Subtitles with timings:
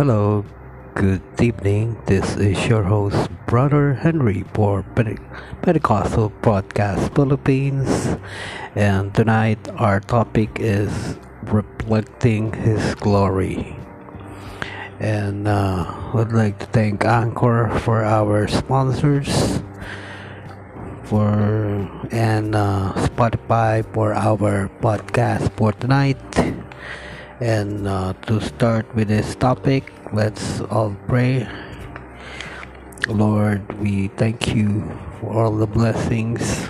[0.00, 0.46] Hello,
[0.94, 2.00] good evening.
[2.06, 4.82] This is your host, Brother Henry, for
[5.60, 8.16] Pentecostal Broadcast Philippines.
[8.74, 13.76] And tonight, our topic is reflecting His glory.
[14.98, 15.84] And uh,
[16.14, 19.60] would like to thank Anchor for our sponsors,
[21.04, 21.28] for
[22.10, 26.16] and uh, Spotify for our podcast for tonight.
[27.40, 31.48] And uh, to start with this topic, let's all pray.
[33.08, 34.84] Lord, we thank you
[35.16, 36.68] for all the blessings.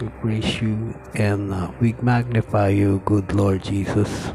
[0.00, 4.32] We praise you and uh, we magnify you, good Lord Jesus.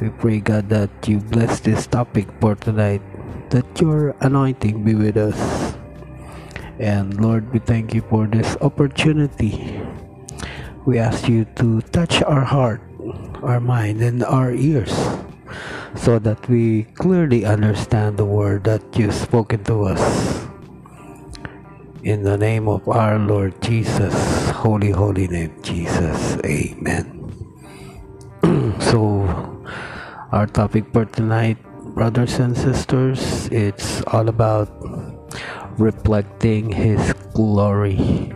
[0.00, 3.02] We pray, God, that you bless this topic for tonight,
[3.50, 5.76] that your anointing be with us.
[6.80, 9.80] And Lord, we thank you for this opportunity.
[10.84, 12.82] We ask you to touch our heart
[13.42, 14.92] our mind and our ears
[15.94, 20.46] so that we clearly understand the word that you've spoken to us.
[22.02, 24.14] In the name of our Lord Jesus,
[24.50, 27.04] holy, holy name, Jesus, amen.
[28.80, 29.28] so,
[30.32, 31.58] our topic for tonight,
[31.94, 34.72] brothers and sisters, it's all about
[35.76, 38.32] reflecting His glory.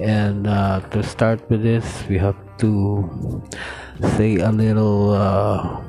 [0.00, 3.42] And uh, to start with this, we have to
[4.16, 5.80] say a little uh,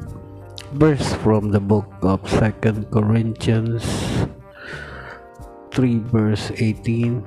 [0.73, 3.83] verse from the book of Second Corinthians
[5.71, 7.23] 3 verse 18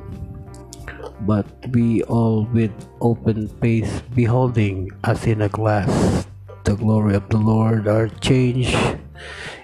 [1.22, 6.26] but we all with open face beholding as in a glass
[6.64, 8.76] the glory of the Lord are changed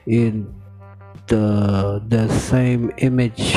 [0.06, 0.52] in
[1.26, 3.56] the, the same image.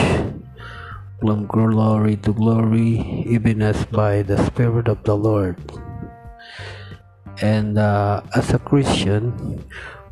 [1.19, 5.59] From glory to glory even as by the Spirit of the Lord
[7.41, 9.63] and uh, as a Christian,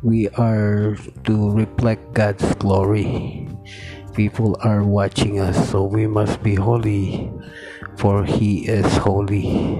[0.02, 3.48] we are to reflect God's glory.
[4.14, 7.30] People are watching us, so we must be holy,
[7.96, 9.78] for He is holy.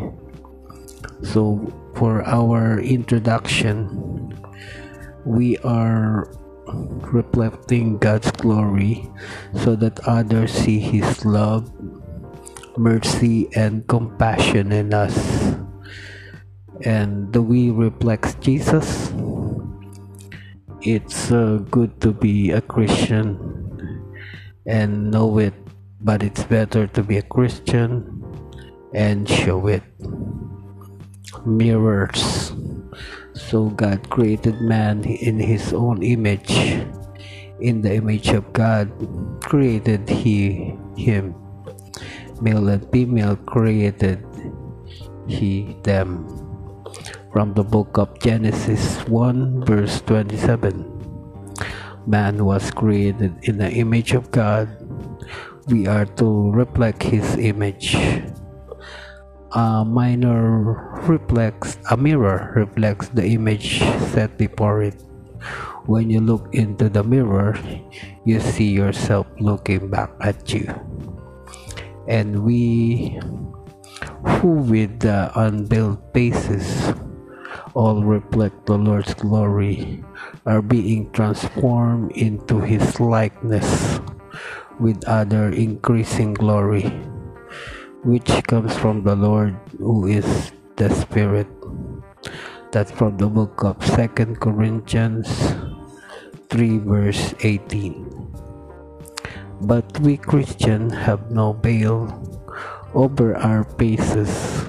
[1.23, 1.59] So,
[1.97, 4.35] for our introduction,
[5.25, 6.31] we are
[7.11, 9.09] reflecting God's glory
[9.65, 11.73] so that others see His love,
[12.77, 15.38] mercy, and compassion in us
[16.85, 19.11] and do we reflect Jesus?
[20.81, 23.35] It's uh, good to be a Christian
[24.67, 25.55] and know it,
[26.01, 28.23] but it's better to be a Christian
[28.95, 29.83] and show it.
[31.45, 32.53] Mirrors.
[33.35, 36.55] So God created man in his own image.
[37.59, 38.87] In the image of God
[39.43, 41.35] created he him.
[42.41, 44.23] Male and female created
[45.27, 46.38] he them
[47.39, 50.75] from the book of Genesis 1, verse 27.
[52.03, 54.67] Man was created in the image of God.
[55.71, 57.95] We are to reflect his image.
[59.55, 64.99] A minor reflects, a mirror reflects the image set before it.
[65.87, 67.55] When you look into the mirror,
[68.27, 70.67] you see yourself looking back at you.
[72.09, 73.15] And we
[74.27, 76.99] who with the unveiled faces
[77.79, 80.03] all reflect the Lord's glory,
[80.43, 84.03] are being transformed into His likeness
[84.83, 86.91] with other increasing glory,
[88.03, 91.47] which comes from the Lord who is the Spirit.
[92.75, 95.31] That's from the book of Second Corinthians
[96.51, 98.11] 3 verse 18.
[99.63, 102.11] But we Christians have no veil
[102.91, 104.67] over our faces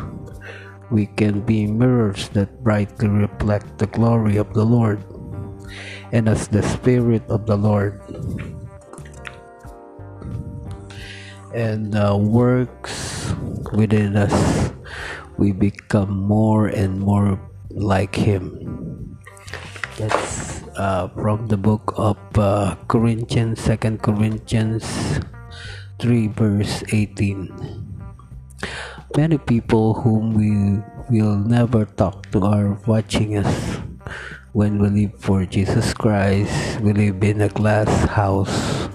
[0.91, 5.03] we can be mirrors that brightly reflect the glory of the Lord
[6.11, 8.01] and as the Spirit of the Lord
[11.53, 13.33] and uh, works
[13.73, 14.71] within us,
[15.37, 19.17] we become more and more like Him.
[19.97, 24.85] That's uh, from the book of uh, Corinthians, Second Corinthians
[25.99, 27.88] 3, verse 18.
[29.17, 30.77] Many people whom we
[31.09, 33.81] will never talk to are watching us.
[34.53, 38.85] When we live for Jesus Christ, we live in a glass house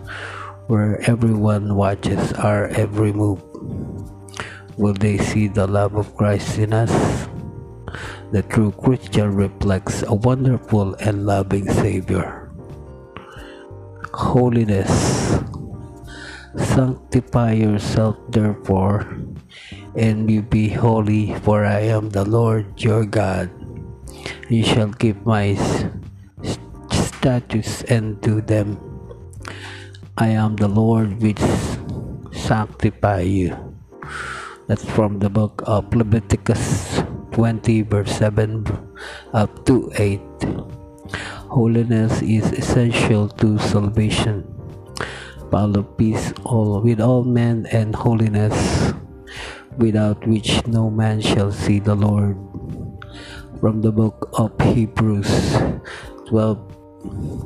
[0.70, 3.42] where everyone watches our every move.
[4.78, 6.94] Will they see the love of Christ in us?
[8.30, 12.50] The true Christian reflects a wonderful and loving Savior.
[14.14, 14.90] Holiness.
[16.54, 19.02] Sanctify yourself, therefore,
[19.96, 23.50] and you be holy, for I am the Lord your God.
[24.48, 25.54] You shall keep my
[26.90, 28.76] statutes and do them.
[30.18, 31.42] I am the Lord which
[32.32, 33.56] sanctify you.
[34.66, 37.02] That's from the book of Leviticus
[37.32, 38.64] 20, verse 7
[39.32, 40.20] up to 8.
[41.50, 44.44] Holiness is essential to salvation.
[45.50, 48.92] Follow peace all with all men and holiness,
[49.78, 52.36] without which no man shall see the Lord.
[53.60, 55.28] From the book of Hebrews
[56.28, 56.58] 12,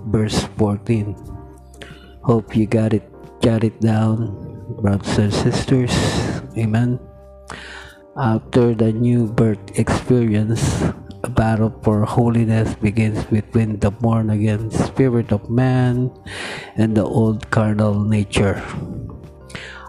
[0.09, 1.15] verse 14.
[2.23, 3.07] Hope you got it,
[3.41, 4.35] got it down,
[4.81, 5.95] brothers and sisters.
[6.57, 6.99] Amen.
[8.19, 10.83] After the new birth experience,
[11.23, 16.11] a battle for holiness begins between the born again spirit of man
[16.77, 18.59] and the old carnal nature.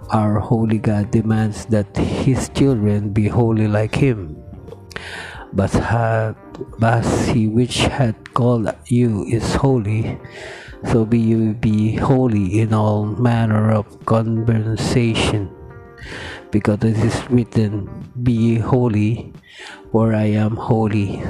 [0.09, 4.41] Our holy God demands that his children be holy like him.
[5.53, 5.69] But,
[6.79, 10.17] but he which had called you is holy,
[10.89, 15.53] so be you be holy in all manner of conversation
[16.51, 17.85] because it is written,
[18.23, 19.33] Be holy,
[19.91, 21.21] for I am holy.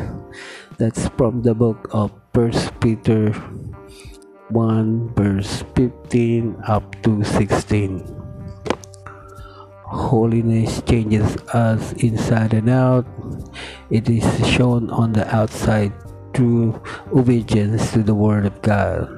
[0.77, 3.31] That's from the book of First Peter
[4.49, 8.18] 1 verse 15 up to 16.
[9.89, 13.09] Holiness changes us inside and out.
[13.89, 15.93] It is shown on the outside
[16.33, 16.77] through
[17.09, 19.09] obedience to the Word of God.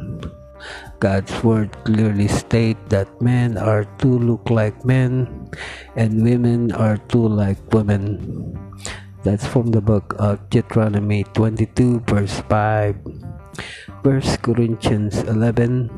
[1.02, 5.50] God's word clearly state that men are to look like men
[5.96, 8.54] and women are to like women.
[9.24, 12.96] That's from the book of Deuteronomy 22 verse 5.
[14.06, 15.90] 1 Corinthians 11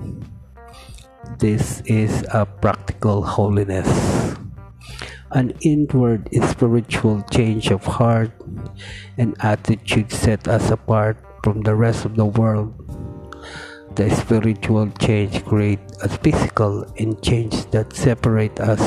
[1.38, 3.88] This is a practical holiness.
[5.34, 8.32] An inward spiritual change of heart
[9.18, 12.74] and attitude set us apart from the rest of the world
[13.96, 18.82] the spiritual change creates a physical and change that separate us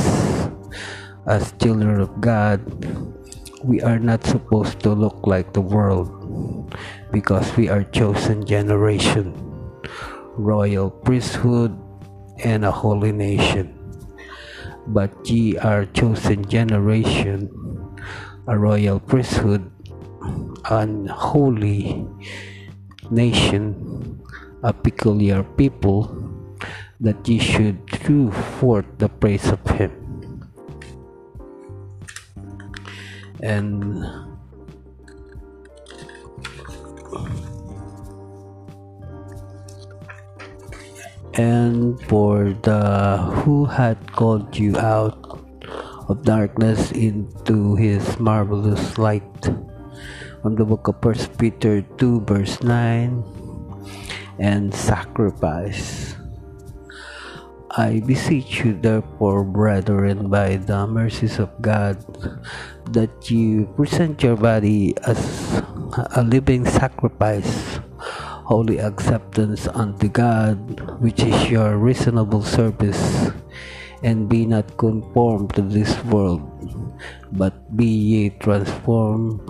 [1.27, 2.59] as children of God.
[3.63, 6.75] We are not supposed to look like the world
[7.13, 9.31] because we are chosen generation,
[10.35, 11.79] royal priesthood,
[12.43, 13.76] and a holy nation.
[14.87, 17.51] But ye are chosen generation,
[18.47, 19.71] a royal priesthood,
[20.71, 22.07] an holy
[23.11, 24.23] nation,
[24.63, 26.11] a peculiar people,
[27.01, 29.93] that ye should shew forth the praise of him.
[33.43, 34.07] And
[41.37, 45.21] and for the who had called you out
[46.09, 49.43] of darkness into his marvelous light
[50.43, 53.47] from the book of first peter 2 verse 9
[54.39, 56.15] and sacrifice.
[57.77, 62.01] I beseech you, therefore, brethren, by the mercies of God,
[62.93, 65.21] that you present your body as
[66.17, 67.76] a living sacrifice,
[68.47, 73.35] holy acceptance unto God, which is your reasonable service.
[74.07, 76.47] And be not conformed to this world,
[77.33, 79.41] but be ye transformed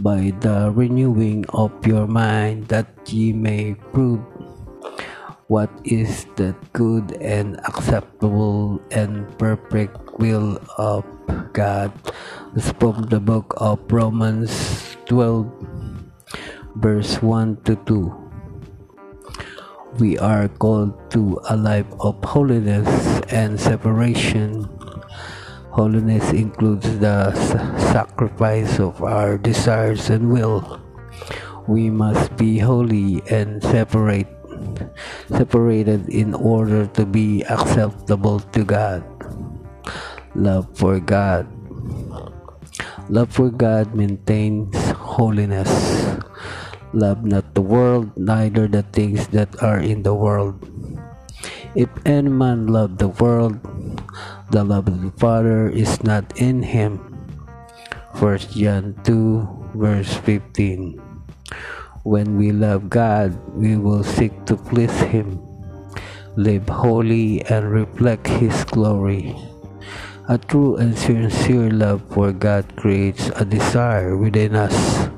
[0.00, 4.24] by the renewing of your mind that ye may prove
[5.50, 11.04] what is the good and acceptable and perfect will of
[11.52, 11.90] God.
[12.54, 14.54] It's from the book of Romans
[15.10, 15.50] 12,
[16.78, 18.19] verse 1 to 2.
[19.98, 22.88] We are called to a life of holiness
[23.28, 24.68] and separation
[25.70, 27.30] Holiness includes the
[27.94, 30.82] sacrifice of our desires and will.
[31.70, 34.26] We must be holy and separate,
[35.30, 39.06] separated in order to be acceptable to God.
[40.34, 41.46] Love for God.
[43.06, 45.70] Love for God maintains holiness.
[46.92, 50.58] Love not the world, neither the things that are in the world.
[51.74, 53.62] If any man love the world,
[54.50, 56.98] the love of the Father is not in him.
[58.18, 60.98] 1 John 2 verse 15
[62.02, 65.38] When we love God, we will seek to please Him,
[66.34, 69.36] live holy, and reflect His glory.
[70.28, 75.08] A true and sincere love for God creates a desire within us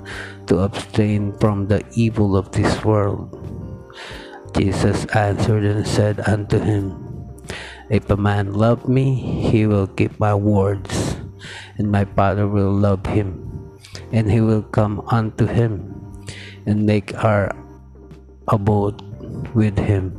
[0.52, 3.32] to abstain from the evil of this world.
[4.52, 6.92] Jesus answered and said unto him,
[7.88, 9.16] If a man love me,
[9.48, 11.16] he will keep my words,
[11.80, 13.48] and my Father will love him,
[14.12, 15.88] and he will come unto him,
[16.68, 17.48] and make our
[18.52, 19.00] abode
[19.56, 20.12] with him.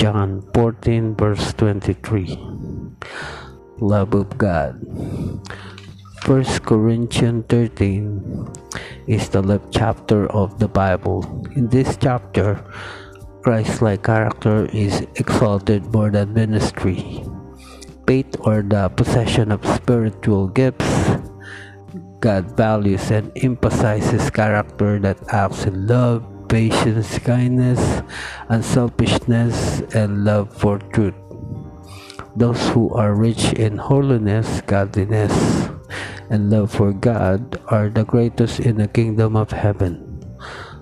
[0.00, 2.32] John 14, verse 23.
[3.76, 4.80] Love of God.
[6.24, 8.48] 1 Corinthians 13
[9.06, 11.22] is the love chapter of the Bible.
[11.54, 12.64] In this chapter,
[13.42, 17.22] Christ like character is exalted more than ministry.
[18.06, 21.20] Faith or the possession of spiritual gifts
[22.18, 28.02] God values and emphasizes character that acts in love, patience, kindness,
[28.48, 31.14] unselfishness, and love for truth.
[32.34, 35.70] Those who are rich in holiness, godliness,
[36.30, 40.02] and love for God are the greatest in the kingdom of heaven.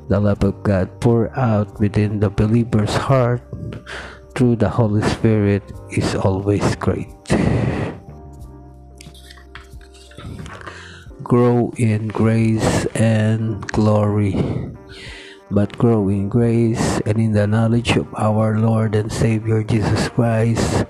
[0.09, 3.41] The love of God poured out within the believer's heart
[4.35, 7.09] through the Holy Spirit is always great.
[11.23, 14.37] Grow in grace and glory,
[15.51, 20.85] but grow in grace and in the knowledge of our Lord and Savior Jesus Christ.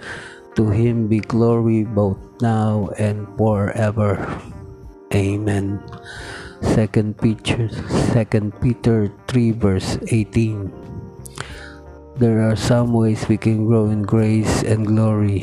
[0.54, 4.22] To him be glory both now and forever.
[5.10, 5.82] Amen.
[6.62, 7.68] Second Peter,
[8.14, 10.70] Second Peter 3 verse 18.
[12.16, 15.42] There are some ways we can grow in grace and glory.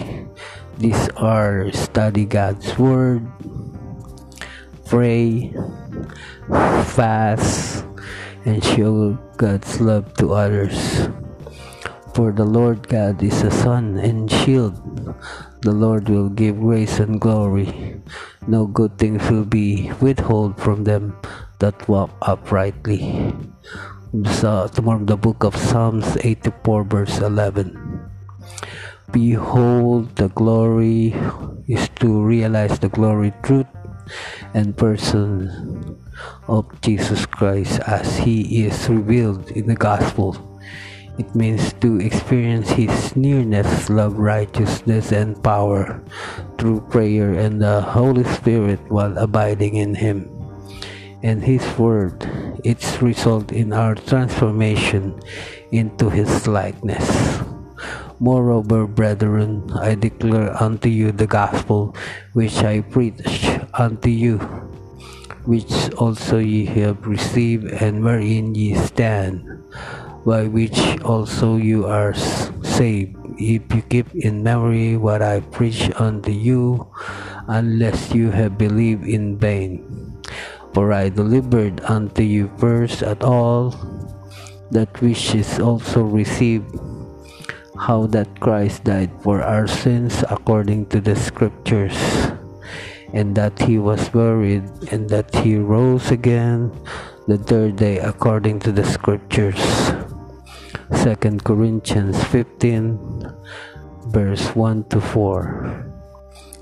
[0.80, 3.28] These are study God's Word,
[4.88, 5.52] pray,
[6.96, 7.84] fast,
[8.48, 11.12] and show God's love to others.
[12.12, 14.76] For the Lord God is a sun and shield.
[15.64, 18.04] The Lord will give grace and glory.
[18.48, 21.16] No good things will be withheld from them
[21.60, 23.32] that walk uprightly.
[24.28, 27.80] Sa from the book of Psalms 84 verse 11.
[29.16, 31.16] Behold, the glory
[31.72, 33.72] is to realize the glory, truth,
[34.54, 35.48] and person
[36.52, 40.51] of Jesus Christ as he is revealed in the gospel.
[41.20, 46.00] It means to experience His nearness, love, righteousness, and power
[46.58, 50.32] through prayer and the Holy Spirit while abiding in Him.
[51.22, 52.24] And His Word,
[52.64, 55.20] its result in our transformation
[55.72, 57.44] into His likeness.
[58.20, 61.96] Moreover, brethren, I declare unto you the gospel
[62.34, 64.38] which I preach unto you,
[65.44, 69.42] which also ye have received, and wherein ye stand
[70.26, 76.32] by which also you are saved, if you keep in memory what I preach unto
[76.32, 76.88] you,
[77.48, 79.82] unless you have believed in vain.
[80.74, 83.74] For I delivered unto you first at all
[84.72, 86.70] that which is also received,
[87.76, 91.98] how that Christ died for our sins according to the Scriptures,
[93.12, 94.64] and that he was buried,
[94.94, 96.72] and that he rose again
[97.28, 99.60] the third day according to the Scriptures
[100.92, 103.24] 2 Corinthians 15
[104.12, 105.88] verse 1 to 4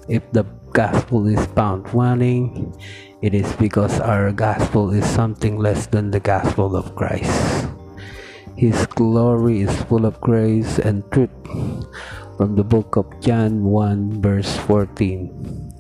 [0.07, 2.73] If the gospel is found wanting,
[3.21, 7.67] it is because our gospel is something less than the gospel of Christ.
[8.53, 11.33] His glory is full of grace and truth.
[12.37, 15.73] From the book of John 1 verse 14.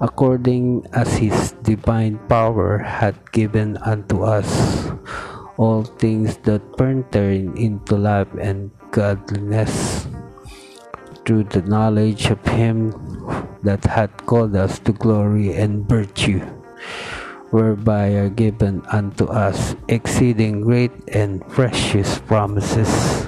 [0.00, 4.46] According as his divine power hath given unto us
[5.56, 10.06] all things that pertain into life and godliness
[11.24, 12.92] through the knowledge of him
[13.62, 16.40] that hath called us to glory and virtue
[17.50, 23.26] whereby are given unto us exceeding great and precious promises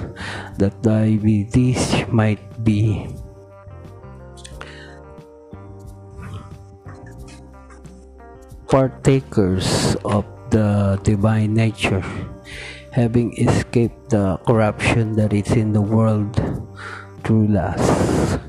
[0.57, 1.17] that by
[1.51, 3.07] these might be.
[8.67, 12.03] Partakers of the divine nature,
[12.91, 16.35] having escaped the corruption that is in the world
[17.23, 18.39] through lust.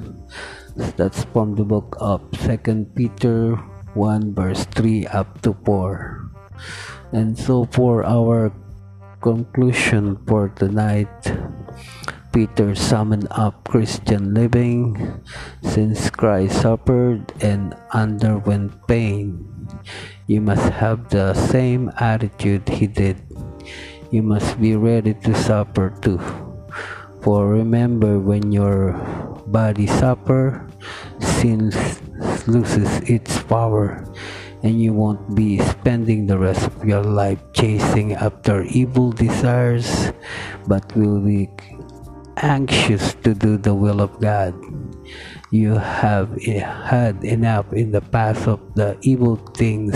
[0.96, 3.56] That's from the book of Second Peter
[3.94, 6.30] 1 verse 3 up to 4.
[7.12, 8.52] And so for our
[9.20, 11.10] conclusion for tonight,
[12.32, 15.22] Peter summoned up Christian living
[15.62, 19.50] since Christ suffered and underwent pain
[20.30, 23.18] you must have the same attitude he did.
[24.14, 26.22] You must be ready to suffer too.
[27.22, 28.94] For remember, when your
[29.50, 30.54] body suffers,
[31.18, 31.74] sin
[32.46, 34.06] loses its power,
[34.62, 40.14] and you won't be spending the rest of your life chasing after evil desires,
[40.70, 41.50] but will be
[42.42, 44.54] anxious to do the will of God.
[45.50, 49.94] You have had enough in the past of the evil things.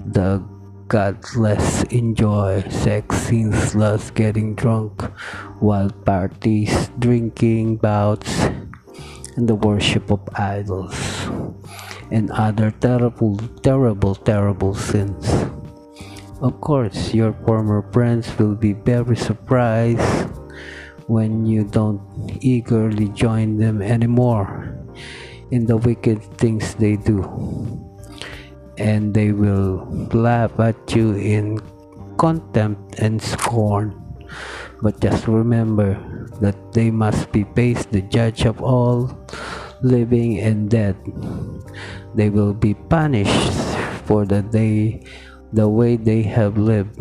[0.00, 0.42] The
[0.88, 5.02] godless enjoy sex scenes less getting drunk,
[5.60, 8.30] wild parties, drinking bouts,
[9.36, 10.96] and the worship of idols,
[12.10, 15.26] and other terrible, terrible, terrible sins.
[16.40, 20.35] Of course, your former friends will be very surprised
[21.06, 22.00] when you don't
[22.40, 24.74] eagerly join them anymore
[25.50, 27.22] in the wicked things they do.
[28.78, 31.60] And they will laugh at you in
[32.18, 33.94] contempt and scorn.
[34.82, 35.96] But just remember
[36.40, 39.08] that they must be faced the judge of all
[39.82, 40.96] living and dead.
[42.14, 43.52] They will be punished
[44.04, 45.04] for the day
[45.52, 46.96] the way they have lived.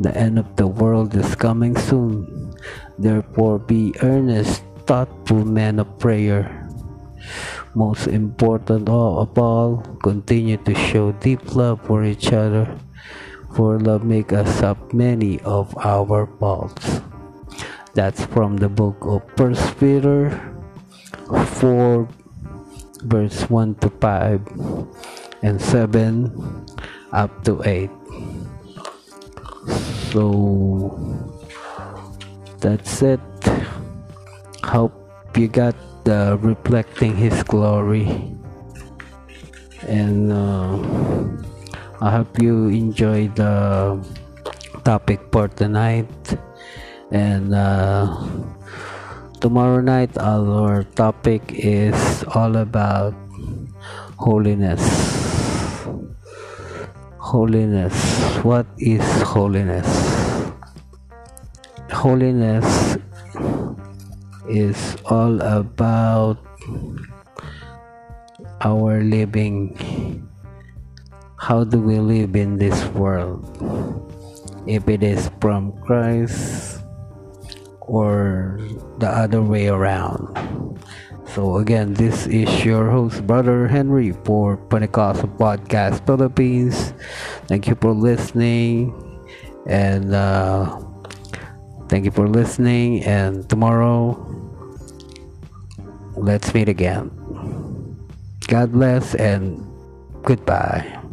[0.00, 2.53] The end of the world is coming soon.
[2.98, 6.68] Therefore, be earnest, thoughtful men of prayer.
[7.74, 12.68] Most important of all, continue to show deep love for each other,
[13.56, 17.00] for love makes us up many of our faults.
[17.94, 20.30] That's from the book of First Peter
[21.58, 22.08] 4,
[23.06, 24.40] verse 1 to 5
[25.42, 26.66] and 7
[27.12, 27.90] up to 8
[30.14, 31.33] so
[32.64, 33.20] that's it
[34.64, 34.96] hope
[35.36, 35.76] you got
[36.08, 38.08] the reflecting his glory
[39.84, 40.72] and uh,
[42.00, 44.00] i hope you enjoy the
[44.80, 46.08] topic for tonight
[47.12, 48.08] and uh,
[49.44, 53.12] tomorrow night our topic is all about
[54.16, 54.80] holiness
[57.24, 57.96] Holiness.
[58.44, 60.03] What is holiness?
[62.04, 63.00] Holiness
[64.44, 64.76] is
[65.08, 66.36] all about
[68.60, 69.72] our living.
[71.40, 73.48] How do we live in this world?
[74.68, 76.84] If it is from Christ
[77.80, 78.60] or
[79.00, 80.28] the other way around.
[81.32, 86.92] So again, this is your host, Brother Henry, for Pentecostal Podcast Philippines.
[87.48, 88.92] Thank you for listening,
[89.64, 90.68] and uh,
[91.88, 93.02] thank you for listening.
[93.04, 94.16] And tomorrow,
[96.16, 97.10] let's meet again.
[98.46, 99.66] God bless and
[100.22, 101.03] goodbye.